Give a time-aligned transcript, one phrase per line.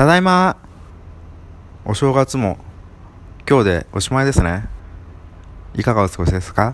[0.00, 0.56] ただいま。
[1.84, 2.56] お正月も。
[3.46, 4.66] 今日でおしまいですね。
[5.74, 6.72] いかがお過ごしですか？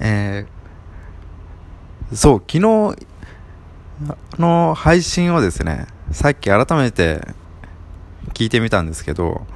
[0.00, 2.94] えー、そう昨日
[4.38, 7.26] の配信をですねさっき改めて
[8.34, 9.46] 聞いてみたんですけど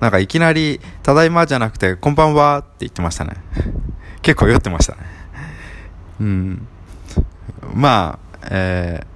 [0.00, 3.36] なんかいきなり「ただいま」じゃなくて「こんばんは」って言ってましたね。
[4.22, 5.00] 結構酔ってましたね。
[6.20, 6.66] うん。
[7.74, 9.13] まあえー、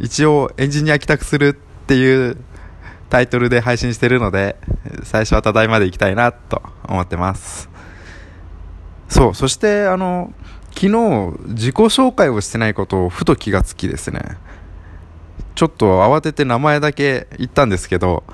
[0.00, 1.52] 一応エンジニア帰宅するっ
[1.86, 2.36] ていう
[3.10, 4.56] タイトルで配信してるので
[5.02, 7.68] 最初はただいまで行きたいなと思ってます。
[9.08, 10.32] そうそしてあの
[10.70, 10.88] 昨日
[11.48, 14.38] 自己紹介をしてないことをふと気がつきですね。
[15.54, 18.24] ちょっと慌てて名前だけ言ったんですけど、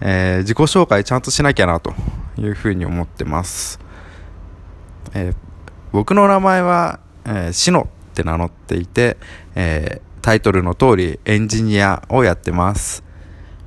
[0.00, 1.94] えー、自己紹介ちゃんとしなきゃなと
[2.38, 3.78] いうふうに思ってます、
[5.14, 5.34] えー、
[5.92, 9.18] 僕の名前は、えー、シノって名乗っていて、
[9.54, 13.02] えー、タイトルの通りエンジニアをやってます、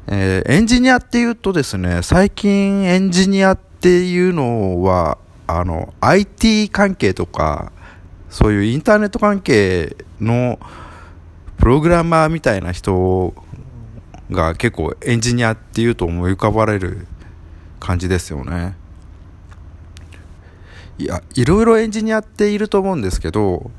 [0.05, 7.71] えー、エンジニアっていうとですね最近エンジニアっていうのはあの IT 関係とか
[8.29, 10.59] そういうインターネット関係の
[11.57, 13.33] プログラマーみたいな人
[14.29, 17.07] が結構エンジニアっていうと思い浮かばれる
[17.79, 18.75] 感じですよね。
[20.99, 23.71] いや、いろいろエンジニアっていると思うんですけど、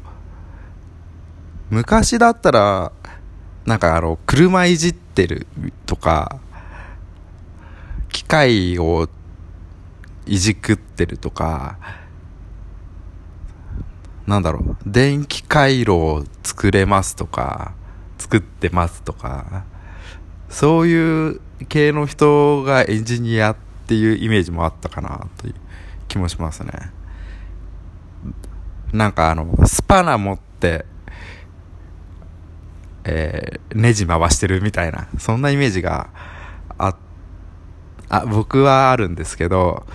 [1.73, 2.93] 昔だったら、
[3.65, 5.47] なんかあの、車いじってる
[5.87, 6.39] とか、
[8.11, 9.09] 機械を
[10.27, 11.79] いじくってるとか、
[14.27, 17.73] なんだろう、電気回路を作れますとか、
[18.19, 19.65] 作ってますとか、
[20.51, 23.57] そういう系の人がエンジニアっ
[23.87, 25.55] ていうイメージもあったかなという
[26.07, 26.73] 気もしますね。
[28.93, 30.85] なんかあの、スパナ持って、
[33.05, 36.11] えー、ネジ回してるみたいな、そんなイメージが
[36.79, 36.97] あ、
[38.09, 39.87] あ、僕はあるんですけど、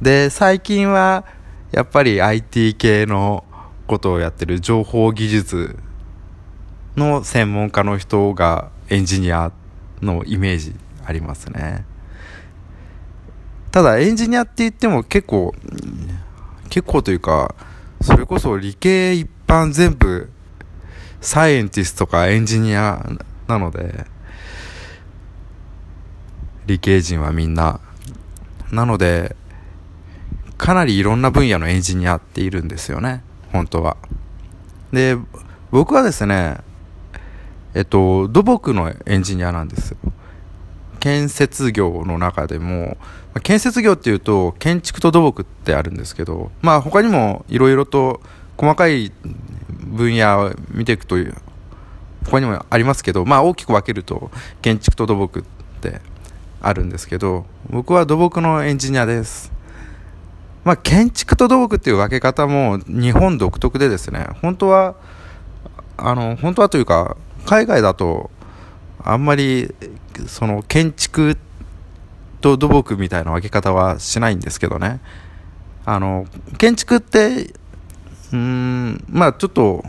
[0.00, 1.24] で、最近は、
[1.72, 3.44] やっぱり IT 系の
[3.86, 5.76] ことをやってる情報技術
[6.96, 9.52] の専門家の人がエンジニア
[10.00, 11.84] のイメージありますね。
[13.70, 15.54] ただエンジニアって言っても結構
[16.70, 17.54] 結構というか
[18.00, 20.30] それこそ理系一般全部
[21.20, 23.04] サイエンティストかエンジニア
[23.46, 24.06] なので
[26.66, 27.80] 理系人はみんな。
[28.70, 29.34] なので
[30.58, 33.22] かなりいろんな分野のエンジニアっているんですよね。
[33.52, 33.96] 本当は。
[34.92, 35.16] で
[35.70, 36.58] 僕はですね
[37.74, 39.96] えっと土木のエンジニアなんですよ。
[41.00, 42.96] 建設業の中でも
[43.42, 48.20] 建設業っていうと建築と土木ってあるんですけどまあ他にもいろいろと
[48.56, 49.12] 細かい
[49.88, 51.34] 分野を見ていくという
[52.24, 54.30] 他にもありますけどまあ大きく分けると
[54.62, 55.42] 建築と土木っ
[55.80, 56.00] て
[56.60, 59.58] あるんですけど僕は土木のエンジニアです
[60.68, 64.96] まあ、建築と土木っていう分け方も日本独特でですね、本当は、
[65.96, 67.16] あの、本当はというか、
[67.46, 68.30] 海外だと、
[69.02, 69.74] あんまり、
[70.26, 71.38] その、建築
[72.42, 75.00] と土木みたいな分け方はしないんですけどね。
[75.86, 76.26] あの、
[76.58, 77.54] 建築って、
[78.32, 79.84] うん、まあちょっと、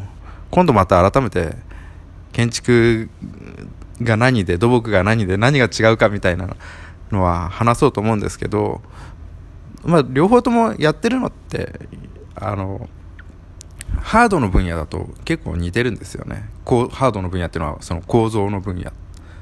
[0.51, 1.55] 今度また改めて、
[2.31, 3.09] 建築
[4.01, 6.55] が何で、土木が何で、何が違うかみたいな
[7.11, 8.81] のは話そうと思うんですけど、
[9.83, 11.79] まあ、両方ともやってるのって
[12.35, 12.89] あの
[14.01, 16.49] ハードの分野だと結構似てるんですよね。
[16.63, 18.91] こうハードの分野っていうのはその構造の分野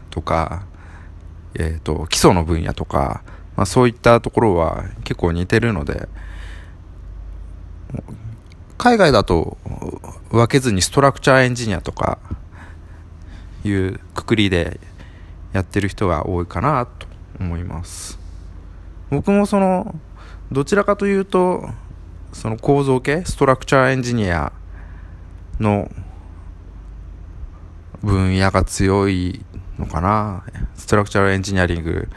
[0.10, 0.66] とか、
[1.54, 3.24] えーと、基礎の分野とか、
[3.56, 6.08] まあ、そういったところは結構似てるので
[8.88, 9.58] 海外だと
[10.30, 12.20] 分けずにストラクチャーエンジニアとか
[13.66, 14.80] いうくくりで
[15.52, 17.06] やってる人が多いかなと
[17.38, 18.18] 思います。
[19.10, 19.94] 僕もその
[20.54, 21.68] どちらかというと
[22.32, 24.54] その構造系ストラクチャーエンジニア
[25.60, 25.92] の
[28.02, 29.44] 分野が強い
[29.78, 30.46] のかな。
[30.76, 32.08] ストラクチャーエンジニアリング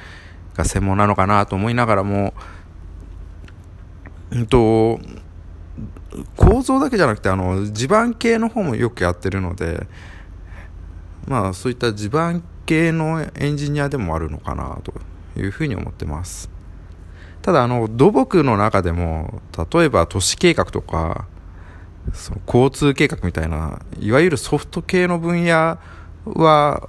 [0.55, 2.33] が専門なのかなと思いながらも
[4.31, 5.01] うんと
[6.41, 9.87] 構造だけじゃなくてあの地盤系の方もよくやってるので
[11.29, 14.95] まあそういった地盤系のエンジニアでもあるのかなと
[15.39, 16.51] いうふうに思ってます。
[17.43, 19.43] ただあの土木の中でも
[19.73, 21.27] 例えば都市計画とか
[22.13, 25.79] その交通計画みたいないわゆるソフト系の分野
[26.25, 26.89] は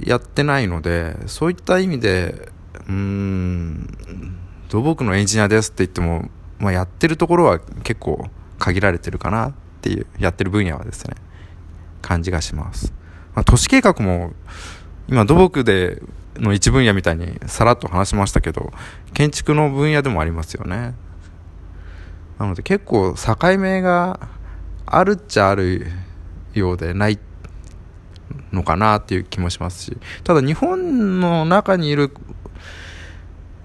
[0.00, 2.50] やってないのでそういった意味で
[2.88, 4.38] うーん
[4.68, 6.30] 土木のエンジニアですって言っても、
[6.62, 8.28] まあ、やってるところは結構
[8.60, 11.16] 限られてるかなっていうやってる分野はですね
[12.00, 12.94] 感じがします。
[13.34, 14.32] まあ、都市計画も
[15.08, 16.00] 今土木で
[16.36, 18.72] の一分野みたいにさらっと話しましたけど
[19.12, 20.94] 建築の分野でもありますよね。
[22.38, 24.20] なので結構境目が
[24.86, 25.88] あるっちゃある
[26.54, 27.18] ようでない
[28.52, 32.12] のかなっていう気もしますしただ日本の中にいる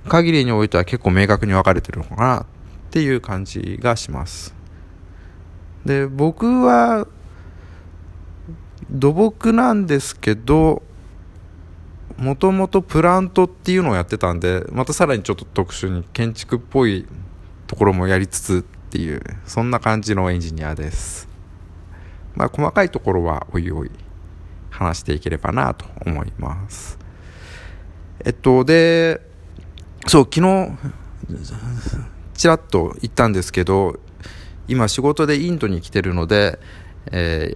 [0.08, 2.46] 限りにおいては結構明確に分かれてるのかな
[2.88, 4.56] っていう感じがします。
[5.86, 7.08] で僕は
[8.90, 10.82] 土木なんですけど
[12.18, 17.06] もともとプラントっていうのをやってたんでまたさらにちょっと特殊に建築っぽい
[17.68, 21.28] ところもやりつつっていうそんな感じのエンジニアです。
[22.36, 23.92] まあ細かいところはおいおい
[24.70, 26.98] 話していければなと思います。
[28.24, 29.22] えっとで
[30.08, 30.72] そう昨日
[32.38, 34.00] ちらっと言ったんですけど
[34.68, 36.60] 今仕事でインドに来てるので、
[37.12, 37.54] え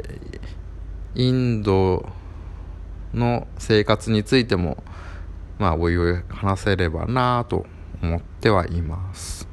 [1.15, 2.09] ー、インド
[3.13, 4.83] の生活についても
[5.59, 7.67] まあおいおい話せればなと
[8.01, 9.47] 思ってはいます。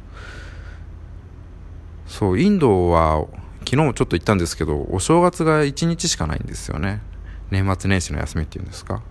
[2.06, 3.26] そうインドは
[3.60, 7.02] 昨日もちょっと言ったんですけどお正月が1日しかないんですよね。
[7.50, 9.02] 年末年始の休みっていうんですか。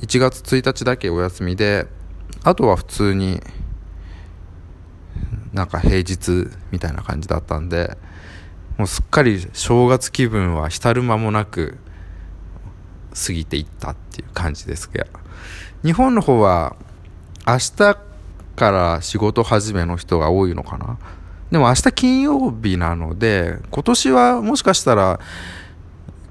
[0.00, 1.86] 1月1日だけお休みで
[2.44, 3.40] あとは普通に
[5.56, 7.96] なんか平日みたいな感じだったんで
[8.76, 11.78] もうすっかり正月気分は浸る間もなく
[13.26, 15.06] 過ぎていったっていう感じですけど。
[15.82, 16.74] 日本の方は
[17.46, 17.98] 明日
[18.56, 20.98] から仕事始めの人が多いのかな？
[21.50, 25.20] でも明日金曜日なので今年はもしかしたら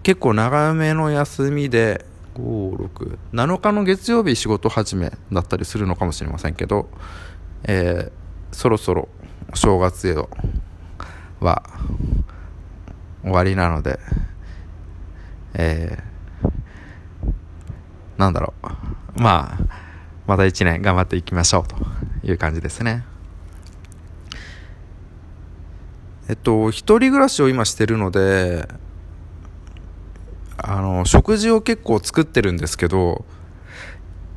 [0.04, 2.06] 結構長めの休みで
[2.36, 6.90] 567日の月曜日仕事始めだったりするのかもしれませんけど、
[7.64, 9.08] えー、そろそろ
[9.52, 10.16] お正月へ
[11.40, 11.64] は
[13.22, 14.00] 終わりなので、
[15.54, 17.32] えー、
[18.18, 18.54] なんだろ
[19.18, 19.22] う。
[19.22, 19.58] まあ
[20.28, 21.76] また1年頑張っていきましょうと
[22.24, 23.06] いう感じですね。
[26.28, 28.68] えっと一人暮らしを今してるので
[30.68, 33.24] あの、食事を結構作ってるんですけど、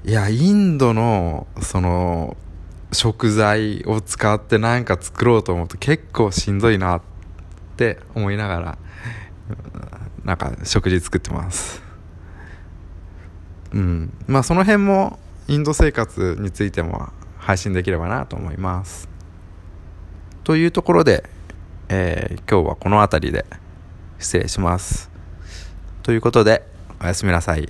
[0.04, 2.36] いや、インドの、その、
[2.92, 7.02] 食材を使って何か作ろうと思うと結構しんどいなっ
[7.76, 8.78] て思いながら、
[10.24, 11.82] なんか食事作ってます。
[13.72, 14.12] うん。
[14.26, 15.18] まあその辺も
[15.48, 19.08] インド生活についても配信できればなと思います。
[20.44, 21.28] というところで、
[21.88, 23.44] えー、今日はこの辺りで
[24.18, 25.10] 失礼します。
[26.02, 26.66] ということで、
[27.00, 27.68] おやすみなさい。